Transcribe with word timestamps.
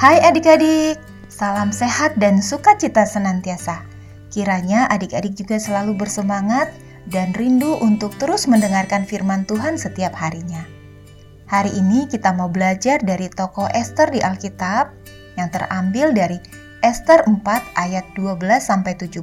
Hai 0.00 0.16
adik-adik, 0.24 0.96
salam 1.28 1.76
sehat 1.76 2.16
dan 2.16 2.40
sukacita 2.40 3.04
senantiasa. 3.04 3.84
Kiranya 4.32 4.88
adik-adik 4.88 5.36
juga 5.36 5.60
selalu 5.60 5.92
bersemangat 5.92 6.72
dan 7.12 7.36
rindu 7.36 7.76
untuk 7.84 8.16
terus 8.16 8.48
mendengarkan 8.48 9.04
firman 9.04 9.44
Tuhan 9.44 9.76
setiap 9.76 10.16
harinya. 10.16 10.64
Hari 11.52 11.76
ini 11.76 12.08
kita 12.08 12.32
mau 12.32 12.48
belajar 12.48 12.96
dari 13.04 13.28
tokoh 13.28 13.68
Esther 13.76 14.08
di 14.08 14.24
Alkitab 14.24 14.88
yang 15.36 15.52
terambil 15.52 16.16
dari 16.16 16.40
Esther 16.80 17.20
4 17.28 17.44
ayat 17.76 18.08
12 18.16 18.40
sampai 18.56 18.96
17 18.96 19.20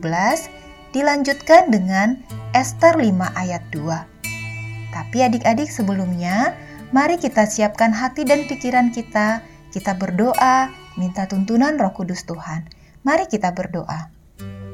dilanjutkan 0.94 1.74
dengan 1.74 2.22
Esther 2.54 3.02
5 3.02 3.18
ayat 3.34 3.66
2. 3.74 4.94
Tapi 4.94 5.18
adik-adik 5.26 5.74
sebelumnya, 5.74 6.54
mari 6.94 7.18
kita 7.18 7.50
siapkan 7.50 7.90
hati 7.90 8.30
dan 8.30 8.46
pikiran 8.46 8.94
kita, 8.94 9.42
kita 9.72 9.96
berdoa, 9.96 10.72
minta 10.96 11.28
tuntunan 11.28 11.76
Roh 11.76 11.92
Kudus 11.92 12.24
Tuhan. 12.24 12.68
Mari 13.04 13.28
kita 13.32 13.52
berdoa. 13.56 14.10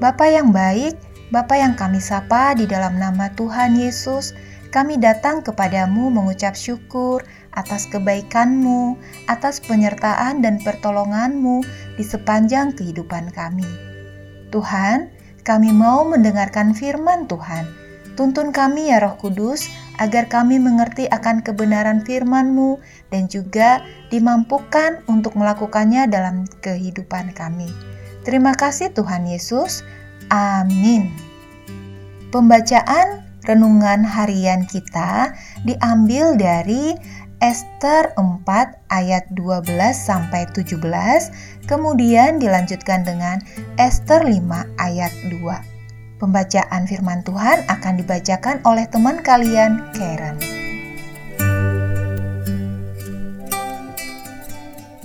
Bapa 0.01 0.25
yang 0.29 0.49
baik, 0.51 0.97
Bapa 1.33 1.57
yang 1.57 1.73
kami 1.73 1.97
sapa 1.97 2.53
di 2.53 2.69
dalam 2.69 3.01
nama 3.01 3.33
Tuhan 3.33 3.73
Yesus, 3.73 4.37
kami 4.73 4.97
datang 4.97 5.45
kepadamu 5.45 6.09
mengucap 6.09 6.53
syukur 6.57 7.25
atas 7.53 7.85
kebaikanmu, 7.89 8.97
atas 9.29 9.61
penyertaan 9.61 10.41
dan 10.41 10.57
pertolonganmu 10.61 11.61
di 11.97 12.03
sepanjang 12.05 12.73
kehidupan 12.73 13.29
kami. 13.33 13.69
Tuhan, 14.49 15.09
kami 15.41 15.69
mau 15.73 16.05
mendengarkan 16.05 16.73
firman 16.73 17.29
Tuhan. 17.29 17.65
Tuntun 18.13 18.53
kami 18.53 18.93
ya 18.93 19.01
Roh 19.01 19.17
Kudus, 19.17 19.65
agar 19.97 20.29
kami 20.29 20.61
mengerti 20.61 21.09
akan 21.09 21.41
kebenaran 21.41 22.05
firman-Mu 22.05 22.77
dan 23.09 23.25
juga 23.25 23.81
dimampukan 24.13 25.01
untuk 25.09 25.33
melakukannya 25.33 26.05
dalam 26.09 26.45
kehidupan 26.61 27.33
kami. 27.33 27.69
Terima 28.21 28.53
kasih 28.53 28.93
Tuhan 28.93 29.25
Yesus. 29.25 29.81
Amin. 30.29 31.09
Pembacaan 32.29 33.25
renungan 33.45 34.05
harian 34.07 34.65
kita 34.65 35.35
diambil 35.67 36.37
dari 36.37 36.95
Esther 37.43 38.15
4 38.15 38.47
ayat 38.87 39.27
12 39.35 39.67
sampai 39.91 40.47
17, 40.55 40.79
kemudian 41.67 42.39
dilanjutkan 42.39 43.03
dengan 43.03 43.43
Esther 43.75 44.23
5 44.23 44.63
ayat 44.79 45.11
2. 45.27 45.72
Pembacaan 46.21 46.85
firman 46.85 47.25
Tuhan 47.25 47.65
akan 47.65 47.93
dibacakan 47.97 48.61
oleh 48.69 48.85
teman 48.89 49.21
kalian, 49.25 49.81
Karen. 49.97 50.37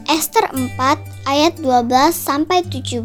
Esther 0.09 0.49
4 0.53 1.29
ayat 1.29 1.57
12 1.61 2.13
sampai 2.13 2.65
17. 2.65 3.05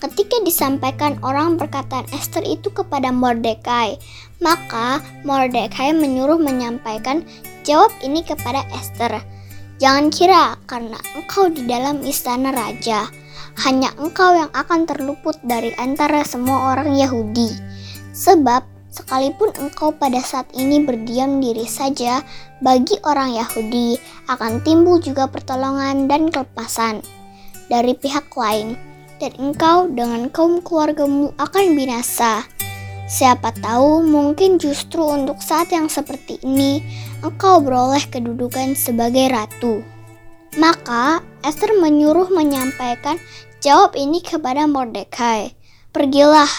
Ketika 0.00 0.36
disampaikan 0.42 1.20
orang 1.20 1.60
perkataan 1.60 2.08
Esther 2.16 2.40
itu 2.40 2.72
kepada 2.72 3.12
Mordekai, 3.12 4.00
maka 4.40 5.04
Mordekai 5.28 5.92
menyuruh 5.92 6.40
menyampaikan 6.40 7.26
jawab 7.68 7.92
ini 8.00 8.24
kepada 8.24 8.64
Esther. 8.72 9.20
Jangan 9.76 10.08
kira 10.08 10.56
karena 10.64 10.96
engkau 11.16 11.52
di 11.52 11.68
dalam 11.68 12.00
istana 12.04 12.52
raja, 12.52 13.08
hanya 13.58 13.90
engkau 13.98 14.30
yang 14.36 14.50
akan 14.54 14.86
terluput 14.86 15.34
dari 15.42 15.74
antara 15.80 16.22
semua 16.22 16.74
orang 16.74 16.94
Yahudi. 16.94 17.50
Sebab 18.14 18.62
sekalipun 18.90 19.54
engkau 19.58 19.94
pada 19.94 20.18
saat 20.22 20.50
ini 20.54 20.82
berdiam 20.82 21.42
diri 21.42 21.66
saja, 21.66 22.22
bagi 22.62 22.98
orang 23.02 23.34
Yahudi 23.34 23.96
akan 24.30 24.60
timbul 24.62 25.00
juga 25.02 25.26
pertolongan 25.26 26.06
dan 26.06 26.30
kelepasan 26.30 27.02
dari 27.70 27.94
pihak 27.94 28.28
lain 28.34 28.74
dan 29.22 29.32
engkau 29.38 29.86
dengan 29.92 30.26
kaum 30.32 30.58
keluargamu 30.64 31.30
akan 31.38 31.64
binasa. 31.76 32.42
Siapa 33.10 33.50
tahu 33.58 34.06
mungkin 34.06 34.62
justru 34.62 35.02
untuk 35.02 35.42
saat 35.42 35.74
yang 35.74 35.90
seperti 35.90 36.38
ini 36.46 36.78
engkau 37.26 37.58
beroleh 37.58 38.02
kedudukan 38.06 38.78
sebagai 38.78 39.34
ratu. 39.34 39.82
Maka 40.58 41.22
Esther 41.46 41.74
menyuruh 41.78 42.30
menyampaikan 42.30 43.18
jawab 43.60 43.96
ini 43.96 44.24
kepada 44.24 44.64
Mordekai. 44.68 45.56
Pergilah, 45.92 46.50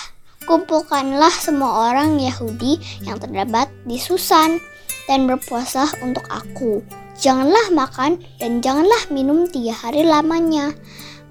kumpulkanlah 0.46 1.34
semua 1.34 1.94
orang 1.94 2.18
Yahudi 2.22 2.78
yang 3.06 3.22
terdapat 3.22 3.70
di 3.86 3.98
Susan 3.98 4.62
dan 5.06 5.26
berpuasa 5.26 5.90
untuk 6.06 6.26
aku. 6.30 6.82
Janganlah 7.22 7.70
makan 7.74 8.18
dan 8.42 8.62
janganlah 8.66 9.10
minum 9.14 9.46
tiga 9.50 9.78
hari 9.78 10.02
lamanya 10.02 10.74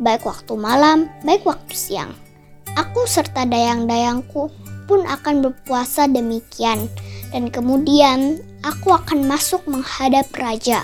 baik 0.01 0.25
waktu 0.25 0.57
malam, 0.57 1.07
baik 1.23 1.45
waktu 1.45 1.77
siang. 1.77 2.11
Aku 2.75 3.05
serta 3.05 3.45
dayang-dayangku 3.45 4.49
pun 4.89 5.01
akan 5.07 5.45
berpuasa 5.45 6.09
demikian, 6.09 6.89
dan 7.31 7.53
kemudian 7.53 8.41
aku 8.65 8.97
akan 8.97 9.29
masuk 9.29 9.63
menghadap 9.69 10.27
raja. 10.35 10.83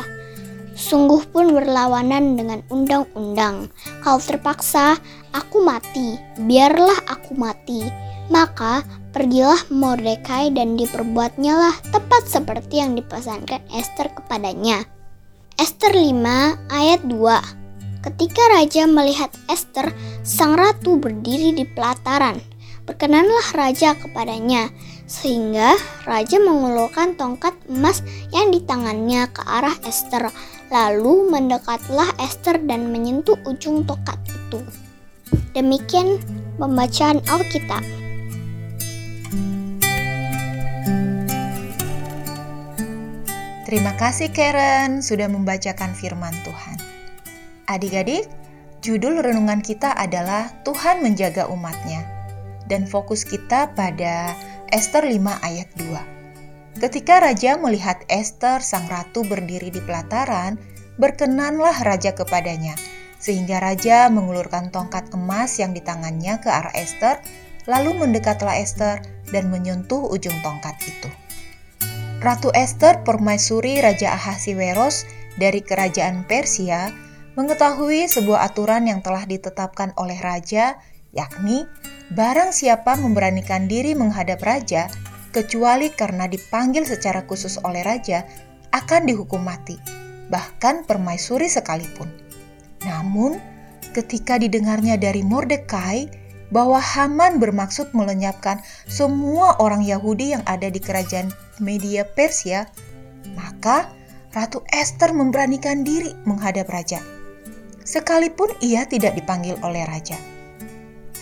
Sungguh 0.76 1.24
pun 1.32 1.56
berlawanan 1.56 2.36
dengan 2.36 2.60
undang-undang. 2.68 3.72
Kalau 4.04 4.20
terpaksa, 4.20 5.00
aku 5.32 5.64
mati. 5.64 6.20
Biarlah 6.44 7.00
aku 7.08 7.32
mati. 7.32 7.80
Maka 8.28 8.84
pergilah 9.16 9.58
Mordekai 9.72 10.52
dan 10.52 10.76
diperbuatnyalah 10.76 11.80
tepat 11.88 12.28
seperti 12.28 12.84
yang 12.84 12.92
dipesankan 12.92 13.64
Esther 13.72 14.12
kepadanya. 14.12 14.84
Esther 15.56 15.96
5 15.96 16.12
ayat 16.68 17.00
2 17.08 17.66
Ketika 18.06 18.42
raja 18.54 18.86
melihat 18.86 19.34
Esther, 19.50 19.90
sang 20.22 20.54
ratu 20.54 20.94
berdiri 20.94 21.50
di 21.56 21.66
pelataran. 21.66 22.38
Berkenanlah 22.86 23.50
raja 23.50 23.98
kepadanya, 23.98 24.70
sehingga 25.10 25.74
raja 26.06 26.38
mengulurkan 26.38 27.18
tongkat 27.18 27.58
emas 27.66 28.06
yang 28.30 28.54
di 28.54 28.62
tangannya 28.62 29.26
ke 29.34 29.42
arah 29.42 29.74
Esther. 29.82 30.30
Lalu 30.66 31.30
mendekatlah 31.30 32.10
Esther 32.18 32.58
dan 32.66 32.90
menyentuh 32.90 33.38
ujung 33.46 33.86
tongkat 33.86 34.18
itu. 34.26 34.58
Demikian 35.54 36.18
pembacaan 36.58 37.22
Alkitab. 37.30 37.86
Terima 43.66 43.94
kasih 43.98 44.30
Karen 44.30 45.02
sudah 45.02 45.26
membacakan 45.26 45.90
firman 45.94 46.34
Tuhan. 46.46 46.78
Adik-adik, 47.66 48.30
judul 48.78 49.22
renungan 49.22 49.58
kita 49.58 49.90
adalah 49.94 50.50
Tuhan 50.62 51.02
menjaga 51.02 51.50
umatnya. 51.50 52.06
Dan 52.66 52.86
fokus 52.86 53.22
kita 53.22 53.74
pada 53.74 54.34
Esther 54.70 55.06
5 55.06 55.18
ayat 55.42 55.70
2. 55.78 56.15
Ketika 56.76 57.24
raja 57.24 57.56
melihat 57.56 58.04
Esther 58.12 58.60
sang 58.60 58.84
ratu 58.92 59.24
berdiri 59.24 59.72
di 59.72 59.80
pelataran, 59.80 60.60
berkenanlah 61.00 61.72
raja 61.80 62.12
kepadanya, 62.12 62.76
sehingga 63.16 63.64
raja 63.64 64.12
mengulurkan 64.12 64.68
tongkat 64.68 65.08
emas 65.16 65.56
yang 65.56 65.72
di 65.72 65.80
tangannya 65.80 66.36
ke 66.36 66.52
arah 66.52 66.76
Esther, 66.76 67.24
lalu 67.64 67.96
mendekatlah 67.96 68.60
Esther 68.60 69.00
dan 69.32 69.48
menyentuh 69.48 70.04
ujung 70.04 70.36
tongkat 70.44 70.76
itu. 70.84 71.08
Ratu 72.20 72.52
Esther 72.52 73.00
permaisuri 73.08 73.80
Raja 73.80 74.12
Ahasiweros 74.12 75.08
dari 75.40 75.64
kerajaan 75.64 76.28
Persia 76.28 76.92
mengetahui 77.40 78.04
sebuah 78.08 78.52
aturan 78.52 78.84
yang 78.84 79.00
telah 79.00 79.24
ditetapkan 79.24 79.96
oleh 79.96 80.16
raja, 80.20 80.76
yakni 81.16 81.64
barang 82.12 82.52
siapa 82.52 83.00
memberanikan 83.00 83.64
diri 83.64 83.92
menghadap 83.92 84.40
raja, 84.40 84.88
kecuali 85.36 85.92
karena 85.92 86.24
dipanggil 86.24 86.88
secara 86.88 87.28
khusus 87.28 87.60
oleh 87.60 87.84
raja, 87.84 88.24
akan 88.72 89.04
dihukum 89.04 89.44
mati, 89.44 89.76
bahkan 90.32 90.88
permaisuri 90.88 91.52
sekalipun. 91.52 92.08
Namun, 92.88 93.36
ketika 93.92 94.40
didengarnya 94.40 94.96
dari 94.96 95.20
Mordekai 95.20 96.08
bahwa 96.48 96.80
Haman 96.80 97.36
bermaksud 97.36 97.92
melenyapkan 97.92 98.64
semua 98.88 99.60
orang 99.60 99.84
Yahudi 99.84 100.32
yang 100.32 100.44
ada 100.48 100.72
di 100.72 100.80
kerajaan 100.80 101.28
Media 101.60 102.08
Persia, 102.08 102.64
maka 103.36 103.92
Ratu 104.32 104.64
Esther 104.72 105.12
memberanikan 105.12 105.84
diri 105.84 106.12
menghadap 106.24 106.68
raja 106.72 107.00
sekalipun 107.86 108.50
ia 108.58 108.84
tidak 108.84 109.14
dipanggil 109.14 109.54
oleh 109.62 109.86
raja. 109.86 110.18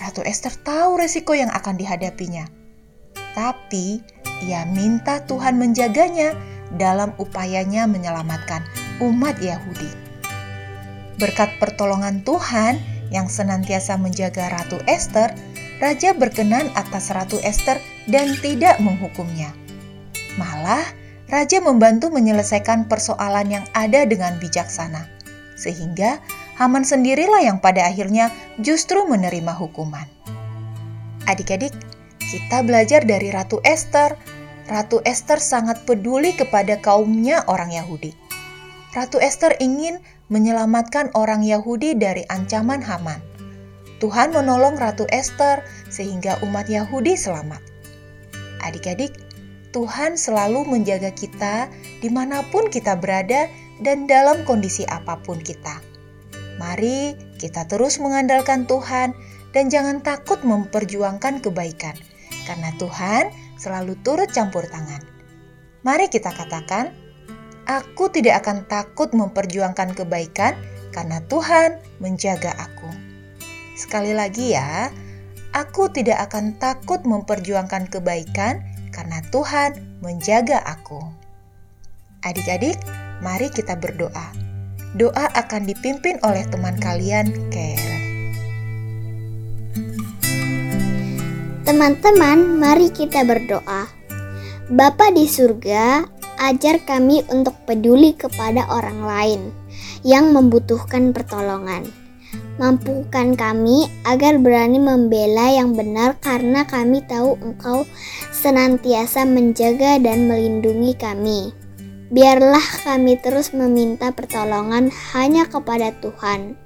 Ratu 0.01 0.25
Esther 0.25 0.51
tahu 0.65 0.99
resiko 0.99 1.37
yang 1.37 1.53
akan 1.53 1.77
dihadapinya, 1.77 2.49
tapi 3.35 4.01
ia 4.43 4.67
minta 4.71 5.23
Tuhan 5.27 5.59
menjaganya 5.59 6.35
dalam 6.75 7.15
upayanya 7.21 7.87
menyelamatkan 7.87 8.65
umat 8.99 9.39
Yahudi. 9.39 9.91
Berkat 11.19 11.55
pertolongan 11.63 12.27
Tuhan 12.27 12.79
yang 13.15 13.31
senantiasa 13.31 13.95
menjaga 13.95 14.51
Ratu 14.51 14.83
Esther, 14.91 15.31
raja 15.79 16.11
berkenan 16.11 16.67
atas 16.75 17.15
Ratu 17.15 17.39
Esther 17.47 17.79
dan 18.11 18.35
tidak 18.43 18.83
menghukumnya. 18.83 19.55
Malah, 20.35 20.83
raja 21.31 21.63
membantu 21.63 22.11
menyelesaikan 22.11 22.91
persoalan 22.91 23.47
yang 23.61 23.65
ada 23.71 24.03
dengan 24.03 24.35
bijaksana, 24.43 25.07
sehingga 25.55 26.19
Haman 26.55 26.87
sendirilah 26.87 27.43
yang 27.43 27.59
pada 27.59 27.91
akhirnya 27.91 28.31
justru 28.63 29.03
menerima 29.11 29.51
hukuman. 29.59 30.07
Adik-adik, 31.27 31.75
kita 32.35 32.67
belajar 32.67 33.07
dari 33.07 33.31
Ratu 33.31 33.63
Esther. 33.63 34.19
Ratu 34.67 34.99
Esther 35.07 35.39
sangat 35.39 35.87
peduli 35.87 36.35
kepada 36.35 36.75
kaumnya 36.83 37.47
orang 37.47 37.71
Yahudi. 37.71 38.11
Ratu 38.91 39.23
Esther 39.23 39.55
ingin 39.63 40.03
menyelamatkan 40.35 41.15
orang 41.15 41.47
Yahudi 41.47 41.95
dari 41.95 42.27
ancaman 42.27 42.83
Haman. 42.83 43.23
Tuhan 44.03 44.35
menolong 44.35 44.75
Ratu 44.75 45.07
Esther 45.15 45.63
sehingga 45.87 46.43
umat 46.43 46.67
Yahudi 46.67 47.15
selamat. 47.15 47.63
Adik-adik, 48.67 49.15
Tuhan 49.71 50.19
selalu 50.19 50.67
menjaga 50.67 51.15
kita 51.15 51.71
di 52.03 52.11
mana 52.11 52.43
pun 52.51 52.67
kita 52.67 52.99
berada 52.99 53.47
dan 53.79 54.11
dalam 54.11 54.43
kondisi 54.43 54.83
apa 54.91 55.23
pun 55.23 55.39
kita. 55.39 55.79
Mari 56.59 57.15
kita 57.39 57.67
terus 57.71 57.99
mengandalkan 58.03 58.67
Tuhan 58.67 59.15
dan 59.55 59.71
jangan 59.71 60.03
takut 60.03 60.43
memperjuangkan 60.43 61.43
kebaikan, 61.43 61.95
karena 62.45 62.71
Tuhan 62.77 63.33
selalu 63.57 63.97
turut 64.05 64.31
campur 64.31 64.65
tangan. 64.69 65.01
Mari 65.85 66.09
kita 66.09 66.33
katakan, 66.33 66.93
"Aku 67.69 68.09
tidak 68.09 68.45
akan 68.45 68.65
takut 68.69 69.13
memperjuangkan 69.13 69.93
kebaikan, 69.93 70.57
karena 70.93 71.21
Tuhan 71.29 71.81
menjaga 72.01 72.57
aku." 72.57 72.89
Sekali 73.77 74.15
lagi, 74.15 74.55
ya, 74.55 74.89
aku 75.53 75.91
tidak 75.91 76.31
akan 76.31 76.57
takut 76.57 77.03
memperjuangkan 77.03 77.91
kebaikan 77.91 78.63
karena 78.95 79.19
Tuhan 79.35 79.99
menjaga 79.99 80.63
aku. 80.63 81.03
Adik-adik, 82.23 82.79
mari 83.21 83.51
kita 83.53 83.77
berdoa. 83.77 84.33
Doa 84.95 85.27
akan 85.35 85.67
dipimpin 85.67 86.23
oleh 86.23 86.47
teman 86.49 86.79
kalian, 86.79 87.27
Care. 87.51 87.94
Teman-teman, 91.65 92.61
mari 92.61 92.93
kita 92.93 93.25
berdoa. 93.25 93.89
Bapa 94.69 95.09
di 95.17 95.25
surga, 95.25 96.05
ajar 96.37 96.77
kami 96.85 97.25
untuk 97.33 97.57
peduli 97.65 98.13
kepada 98.13 98.69
orang 98.69 99.01
lain 99.01 99.41
yang 100.05 100.37
membutuhkan 100.37 101.17
pertolongan. 101.17 101.89
Mampukan 102.61 103.33
kami 103.33 103.89
agar 104.05 104.37
berani 104.45 104.77
membela 104.77 105.57
yang 105.57 105.73
benar 105.73 106.21
karena 106.21 106.69
kami 106.69 107.01
tahu 107.09 107.41
Engkau 107.41 107.89
senantiasa 108.29 109.25
menjaga 109.25 109.97
dan 110.05 110.29
melindungi 110.29 110.93
kami. 111.01 111.49
Biarlah 112.13 112.85
kami 112.85 113.17
terus 113.25 113.57
meminta 113.57 114.13
pertolongan 114.13 114.93
hanya 115.17 115.49
kepada 115.49 115.97
Tuhan, 116.05 116.61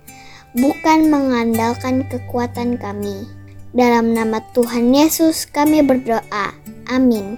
bukan 0.58 1.06
mengandalkan 1.06 2.02
kekuatan 2.10 2.82
kami. 2.82 3.37
Dalam 3.76 4.16
nama 4.16 4.40
Tuhan 4.56 4.92
Yesus 4.96 5.44
kami 5.44 5.84
berdoa. 5.84 6.56
Amin. 6.88 7.36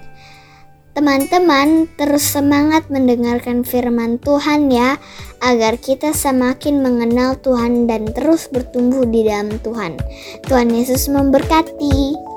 Teman-teman, 0.91 1.87
terus 1.95 2.35
semangat 2.35 2.91
mendengarkan 2.91 3.63
firman 3.63 4.19
Tuhan 4.19 4.67
ya, 4.67 4.99
agar 5.39 5.79
kita 5.79 6.11
semakin 6.11 6.83
mengenal 6.83 7.39
Tuhan 7.39 7.87
dan 7.87 8.11
terus 8.11 8.51
bertumbuh 8.51 9.07
di 9.07 9.23
dalam 9.23 9.55
Tuhan. 9.63 9.95
Tuhan 10.51 10.67
Yesus 10.67 11.07
memberkati. 11.07 12.30